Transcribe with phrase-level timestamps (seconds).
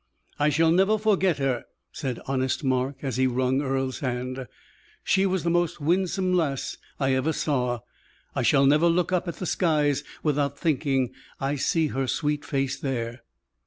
[0.39, 4.47] "I shall never forget her," said honest Mark, as he wrung Earle's hand;
[5.03, 7.81] "she was the most winsome lass I ever saw;
[8.35, 12.79] I shall never look up at the skies without thinking I see her sweet face
[12.79, 13.21] there."